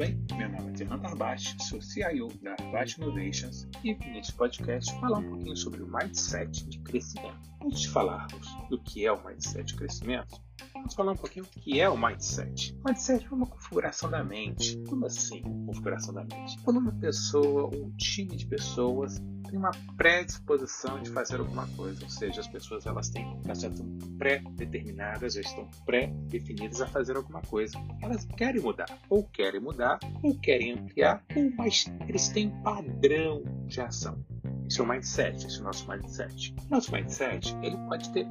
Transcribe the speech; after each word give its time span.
bem? 0.00 0.18
Meu 0.34 0.48
nome 0.48 0.72
é 0.72 0.78
Fernando 0.78 1.04
Arbache, 1.04 1.54
sou 1.60 1.78
CIO 1.82 2.28
da 2.40 2.52
Arbache 2.52 2.98
Innovations 2.98 3.68
e 3.84 3.94
nesse 3.94 4.32
podcast 4.32 4.98
falar 4.98 5.18
um 5.18 5.28
pouquinho 5.28 5.54
sobre 5.54 5.82
o 5.82 5.86
mindset 5.86 6.66
de 6.70 6.78
crescimento. 6.78 7.38
Antes 7.62 7.82
de 7.82 7.88
falarmos 7.90 8.48
do 8.70 8.82
que 8.82 9.04
é 9.04 9.12
o 9.12 9.22
mindset 9.22 9.62
de 9.62 9.76
crescimento, 9.76 10.40
vamos 10.72 10.94
falar 10.94 11.12
um 11.12 11.16
pouquinho 11.16 11.44
do 11.44 11.50
que 11.60 11.78
é 11.78 11.86
o 11.86 11.98
mindset. 11.98 12.74
O 12.82 12.88
mindset 12.88 13.26
é 13.26 13.30
uma 13.30 13.44
configuração 13.44 14.10
da 14.10 14.24
mente. 14.24 14.82
Como 14.88 15.04
assim, 15.04 15.42
configuração 15.66 16.14
da 16.14 16.24
mente? 16.24 16.58
Quando 16.62 16.78
uma 16.78 16.92
pessoa, 16.92 17.66
um 17.66 17.94
time 17.98 18.36
de 18.36 18.46
pessoas 18.46 19.20
tem 19.50 19.58
uma 19.58 19.72
predisposição 19.96 21.02
de 21.02 21.10
fazer 21.10 21.40
alguma 21.40 21.66
coisa, 21.68 22.02
ou 22.04 22.10
seja, 22.10 22.40
as 22.40 22.48
pessoas 22.48 22.86
elas 22.86 23.10
têm, 23.10 23.38
já 23.44 23.52
estão 23.68 23.98
pré-determinadas, 24.16 25.34
já 25.34 25.40
estão 25.40 25.68
pré-definidas 25.84 26.80
a 26.80 26.86
fazer 26.86 27.16
alguma 27.16 27.42
coisa. 27.42 27.76
Elas 28.00 28.24
querem 28.36 28.62
mudar, 28.62 28.98
ou 29.08 29.24
querem 29.24 29.60
mudar, 29.60 29.98
ou 30.22 30.38
querem 30.38 30.72
ampliar, 30.72 31.22
ou 31.34 31.50
mas 31.56 31.86
eles 32.08 32.28
têm 32.28 32.48
um 32.48 32.62
padrão 32.62 33.42
de 33.66 33.80
ação. 33.80 34.24
Esse 34.68 34.80
é 34.80 34.84
o 34.84 34.88
mindset, 34.88 35.46
esse 35.46 35.58
é 35.58 35.60
o 35.60 35.64
nosso 35.64 35.90
mindset. 35.90 36.54
Nosso 36.70 36.92
mindset 36.92 37.56
ele 37.62 37.76
pode 37.88 38.10
ter 38.12 38.26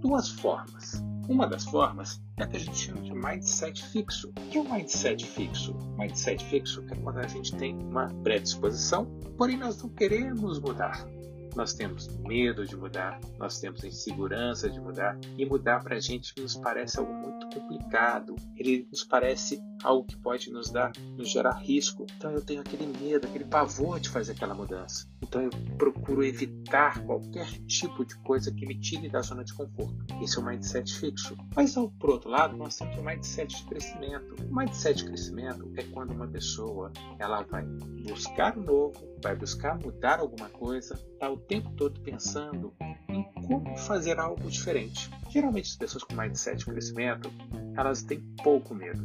duas 0.00 0.30
formas. 0.30 1.02
Uma 1.28 1.46
das 1.46 1.64
formas 1.64 2.20
é 2.36 2.46
que 2.46 2.56
a 2.56 2.60
gente 2.60 2.76
chama 2.76 3.00
de 3.00 3.12
mindset 3.12 3.84
fixo. 3.86 4.28
O 4.30 4.32
que 4.50 4.58
é 4.58 4.60
um 4.60 4.72
mindset 4.72 5.24
fixo? 5.24 5.74
Mindset 5.98 6.44
fixo 6.44 6.84
é 6.90 6.96
quando 6.96 7.18
a 7.18 7.26
gente 7.26 7.54
tem 7.56 7.74
uma 7.76 8.08
predisposição, 8.22 9.06
porém 9.38 9.56
nós 9.56 9.82
não 9.82 9.88
queremos 9.88 10.58
mudar. 10.58 11.06
Nós 11.54 11.74
temos 11.74 12.08
medo 12.18 12.66
de 12.66 12.74
mudar, 12.74 13.20
nós 13.38 13.60
temos 13.60 13.84
insegurança 13.84 14.70
de 14.70 14.80
mudar, 14.80 15.18
e 15.36 15.44
mudar 15.44 15.82
para 15.82 15.96
a 15.96 16.00
gente 16.00 16.32
nos 16.40 16.56
parece 16.56 16.98
algo 16.98 17.12
muito 17.12 17.46
complicado. 17.54 18.34
Ele 18.56 18.88
nos 18.90 19.04
parece 19.04 19.62
algo 19.82 20.04
que 20.04 20.16
pode 20.16 20.50
nos 20.50 20.70
dar, 20.70 20.92
nos 21.16 21.30
gerar 21.30 21.58
risco. 21.58 22.06
Então 22.16 22.30
eu 22.30 22.40
tenho 22.40 22.60
aquele 22.60 22.86
medo, 22.86 23.26
aquele 23.26 23.44
pavor 23.44 23.98
de 24.00 24.08
fazer 24.08 24.32
aquela 24.32 24.54
mudança. 24.54 25.06
Então 25.22 25.42
eu 25.42 25.50
procuro 25.76 26.24
evitar 26.24 27.04
qualquer 27.04 27.46
tipo 27.66 28.04
de 28.04 28.16
coisa 28.18 28.52
que 28.52 28.66
me 28.66 28.78
tire 28.78 29.08
da 29.08 29.20
zona 29.22 29.44
de 29.44 29.52
conforto. 29.54 29.94
Esse 30.22 30.38
é 30.38 30.40
o 30.40 30.44
mindset 30.44 30.92
fixo. 30.94 31.36
Mas 31.54 31.74
por 31.98 32.10
outro 32.10 32.30
lado, 32.30 32.56
nós 32.56 32.76
temos 32.76 32.96
o 32.96 33.02
mindset 33.02 33.56
de 33.56 33.64
crescimento. 33.64 34.34
O 34.50 34.54
mindset 34.54 34.98
de 34.98 35.04
crescimento 35.06 35.72
é 35.76 35.82
quando 35.84 36.12
uma 36.12 36.28
pessoa 36.28 36.92
ela 37.18 37.42
vai 37.42 37.64
buscar 38.06 38.56
o 38.56 38.62
novo, 38.62 38.92
vai 39.22 39.34
buscar 39.34 39.78
mudar 39.78 40.20
alguma 40.20 40.48
coisa, 40.48 40.94
está 40.94 41.30
o 41.30 41.36
tempo 41.36 41.70
todo 41.72 42.00
pensando 42.00 42.72
em 43.08 43.24
como 43.46 43.76
fazer 43.76 44.18
algo 44.18 44.50
diferente. 44.50 45.10
Geralmente 45.30 45.70
as 45.70 45.76
pessoas 45.76 46.04
com 46.04 46.14
mindset 46.14 46.58
de 46.58 46.64
crescimento, 46.66 47.32
elas 47.76 48.02
têm 48.02 48.20
pouco 48.42 48.74
medo 48.74 49.02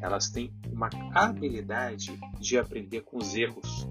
elas 0.00 0.28
têm 0.30 0.52
uma 0.72 0.88
habilidade 1.14 2.18
de 2.38 2.58
aprender 2.58 3.02
com 3.02 3.18
os 3.18 3.34
erros, 3.34 3.86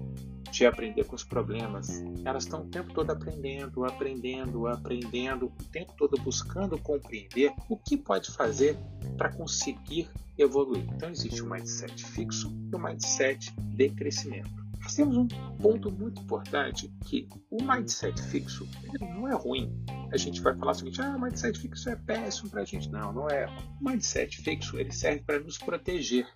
de 0.50 0.66
aprender 0.66 1.04
com 1.04 1.14
os 1.14 1.24
problemas. 1.24 2.02
Elas 2.24 2.44
estão 2.44 2.62
o 2.62 2.68
tempo 2.68 2.92
todo 2.92 3.10
aprendendo, 3.10 3.84
aprendendo, 3.84 4.66
aprendendo, 4.66 5.46
o 5.46 5.64
tempo 5.70 5.92
todo 5.96 6.20
buscando 6.22 6.78
compreender 6.78 7.52
o 7.68 7.76
que 7.76 7.96
pode 7.96 8.30
fazer 8.32 8.76
para 9.16 9.32
conseguir 9.32 10.08
evoluir. 10.36 10.84
Então 10.94 11.10
existe 11.10 11.42
o 11.42 11.50
mindset 11.50 12.04
fixo 12.04 12.52
e 12.72 12.76
o 12.76 12.78
mindset 12.78 13.52
de 13.58 13.90
crescimento. 13.90 14.67
Nós 14.88 14.94
temos 14.94 15.18
um 15.18 15.28
ponto 15.60 15.92
muito 15.92 16.22
importante 16.22 16.90
que 17.04 17.28
o 17.50 17.62
mindset 17.62 18.22
fixo 18.22 18.66
não 18.98 19.28
é 19.28 19.34
ruim. 19.34 19.70
A 20.10 20.16
gente 20.16 20.40
vai 20.40 20.56
falar 20.56 20.70
o 20.70 20.74
seguinte, 20.74 21.02
ah, 21.02 21.18
mindset 21.18 21.58
fixo 21.58 21.90
é 21.90 21.96
péssimo 21.96 22.48
para 22.48 22.62
a 22.62 22.64
gente. 22.64 22.88
Não, 22.88 23.12
não 23.12 23.28
é. 23.28 23.44
O 23.78 23.84
mindset 23.84 24.40
fixo 24.40 24.78
ele 24.78 24.90
serve 24.90 25.20
para 25.20 25.40
nos 25.40 25.58
proteger. 25.58 26.26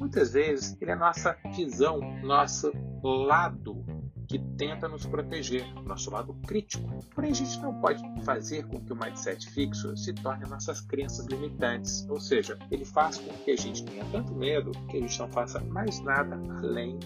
Muitas 0.00 0.32
vezes 0.32 0.76
ele 0.80 0.90
é 0.90 0.96
nossa 0.96 1.38
visão, 1.54 2.00
nosso 2.24 2.72
lado 3.04 3.84
que 4.26 4.40
tenta 4.56 4.88
nos 4.88 5.06
proteger, 5.06 5.64
nosso 5.84 6.10
lado 6.10 6.34
crítico. 6.44 7.04
Porém, 7.14 7.30
a 7.30 7.34
gente 7.34 7.60
não 7.60 7.80
pode 7.80 8.02
fazer 8.24 8.66
com 8.66 8.80
que 8.80 8.92
o 8.92 8.96
mindset 8.96 9.48
fixo 9.50 9.96
se 9.96 10.12
torne 10.12 10.44
nossas 10.48 10.80
crenças 10.80 11.26
limitantes, 11.26 12.04
ou 12.08 12.18
seja, 12.18 12.58
ele 12.68 12.84
faz 12.84 13.18
com 13.18 13.32
que 13.44 13.52
a 13.52 13.56
gente 13.56 13.84
tenha 13.84 14.04
tanto 14.06 14.34
medo 14.34 14.72
que 14.88 14.96
a 14.96 15.00
gente 15.00 15.18
não 15.20 15.28
faça 15.28 15.60
mais 15.60 16.00
nada 16.00 16.34
além 16.58 16.98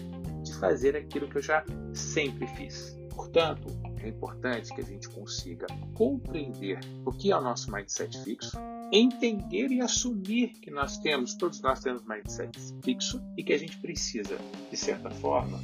de 0.47 0.59
fazer 0.59 0.95
aquilo 0.95 1.27
que 1.27 1.37
eu 1.37 1.41
já 1.41 1.63
sempre 1.93 2.47
fiz. 2.47 2.97
Portanto, 3.15 3.67
é 3.99 4.09
importante 4.09 4.73
que 4.73 4.81
a 4.81 4.83
gente 4.83 5.09
consiga 5.09 5.65
compreender 5.93 6.79
o 7.05 7.11
que 7.11 7.31
é 7.31 7.37
o 7.37 7.41
nosso 7.41 7.71
mindset 7.71 8.17
fixo, 8.23 8.57
entender 8.91 9.69
e 9.71 9.81
assumir 9.81 10.49
que 10.61 10.71
nós 10.71 10.97
temos, 10.99 11.35
todos 11.35 11.61
nós 11.61 11.79
temos 11.81 12.03
mindset 12.05 12.57
fixo 12.83 13.21
e 13.35 13.43
que 13.43 13.53
a 13.53 13.57
gente 13.57 13.77
precisa, 13.79 14.37
de 14.69 14.77
certa 14.77 15.09
forma, 15.09 15.59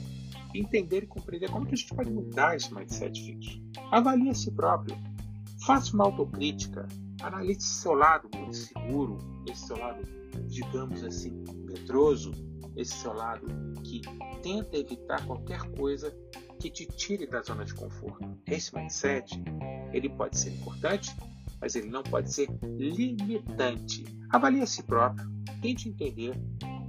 entender 0.53 1.03
e 1.03 1.07
compreender 1.07 1.49
como 1.49 1.65
que 1.65 1.73
a 1.73 1.77
gente 1.77 1.93
pode 1.95 2.11
mudar 2.11 2.55
esse 2.55 2.73
mindset 2.73 3.23
fixo. 3.23 3.61
Avalie 3.91 4.29
a 4.29 4.33
si 4.33 4.51
próprio, 4.51 4.97
faça 5.65 5.93
uma 5.93 6.05
autocrítica, 6.05 6.87
analise 7.23 7.61
seu 7.61 7.93
lado 7.93 8.29
muito 8.35 8.55
seguro, 8.55 9.17
esse 9.49 9.67
seu 9.67 9.77
lado, 9.77 10.03
digamos 10.47 11.03
assim, 11.03 11.43
medroso, 11.65 12.31
esse 12.75 12.93
seu 12.93 13.13
lado 13.13 13.47
que 13.83 14.01
tenta 14.41 14.77
evitar 14.77 15.25
qualquer 15.25 15.61
coisa 15.71 16.15
que 16.59 16.69
te 16.69 16.85
tire 16.85 17.25
da 17.25 17.41
zona 17.41 17.65
de 17.65 17.73
conforto. 17.73 18.37
Esse 18.47 18.75
mindset, 18.75 19.41
ele 19.91 20.09
pode 20.09 20.37
ser 20.37 20.51
importante, 20.51 21.15
mas 21.59 21.75
ele 21.75 21.89
não 21.89 22.03
pode 22.03 22.31
ser 22.31 22.49
limitante. 22.77 24.03
Avalie 24.29 24.61
a 24.61 24.65
si 24.65 24.83
próprio, 24.83 25.25
tente 25.61 25.89
entender 25.89 26.35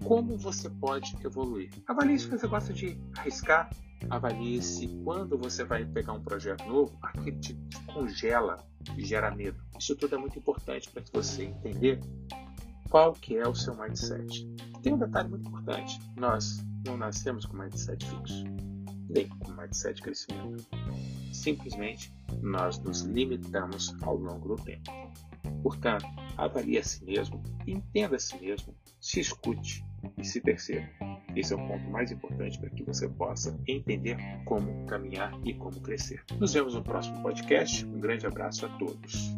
como 0.05 0.37
você 0.37 0.69
pode 0.69 1.17
evoluir. 1.25 1.71
Avalie 1.87 2.19
se 2.19 2.29
você 2.29 2.47
gosta 2.47 2.73
de 2.73 2.99
arriscar, 3.17 3.71
avalie 4.11 4.63
se 4.63 4.87
quando 5.03 5.39
você 5.39 5.65
vai 5.65 5.85
pegar 5.85 6.13
um 6.13 6.23
projeto 6.23 6.65
novo, 6.67 6.97
aquele 7.03 7.39
te 7.39 7.59
congela 7.87 8.59
e 8.97 9.05
gera 9.05 9.35
medo. 9.35 9.59
Isso 9.79 9.97
tudo 9.97 10.15
é 10.15 10.19
muito 10.19 10.39
importante 10.39 10.91
para 10.91 11.03
você 11.13 11.45
entender 11.45 12.01
qual 12.91 13.13
que 13.15 13.37
é 13.37 13.49
o 13.49 13.55
seu 13.55 13.75
mindset. 13.75 14.47
Tem 14.83 14.93
um 14.93 14.99
detalhe 14.99 15.29
muito 15.29 15.49
importante. 15.49 15.99
Nós 16.17 16.65
não 16.85 16.97
nascemos 16.97 17.47
com 17.47 17.57
mindset 17.57 18.05
fixo, 18.07 18.45
nem 19.09 19.27
com 19.29 19.53
mindset 19.53 19.97
de 19.97 20.03
crescimento. 20.03 20.65
Simplesmente 21.33 22.13
nós 22.43 22.79
nos 22.79 23.01
limitamos 23.01 23.97
ao 24.03 24.17
longo 24.17 24.55
do 24.55 24.63
tempo. 24.63 24.91
Portanto, 25.63 26.05
avalie 26.37 26.79
a 26.79 26.85
si 26.85 27.03
mesmo, 27.05 27.43
entenda 27.67 28.17
a 28.17 28.19
si 28.19 28.39
mesmo, 28.39 28.75
se 29.01 29.21
escute 29.21 29.85
e 30.19 30.25
se 30.25 30.41
perceba. 30.41 30.87
Esse 31.37 31.53
é 31.53 31.57
o 31.57 31.67
ponto 31.67 31.85
mais 31.91 32.13
importante 32.13 32.59
para 32.59 32.71
que 32.71 32.83
você 32.85 33.09
possa 33.09 33.59
entender 33.67 34.17
como 34.45 34.87
caminhar 34.87 35.33
e 35.45 35.53
como 35.55 35.81
crescer. 35.81 36.23
Nos 36.39 36.53
vemos 36.53 36.75
no 36.75 36.83
próximo 36.83 37.21
podcast. 37.23 37.85
Um 37.85 37.99
grande 37.99 38.27
abraço 38.27 38.67
a 38.67 38.69
todos. 38.79 39.35